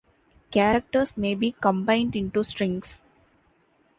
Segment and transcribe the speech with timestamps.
[0.49, 3.03] Characters may be combined into strings.